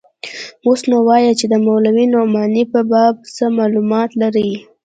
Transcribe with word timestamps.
اوس 0.65 0.81
نو 0.89 0.97
وايه 1.07 1.31
چې 1.39 1.45
د 1.51 1.53
مولوي 1.65 2.05
نعماني 2.13 2.63
په 2.73 2.79
باب 2.91 3.15
څه 3.35 3.45
مالومات 3.57 4.09
لرې. 4.21 4.51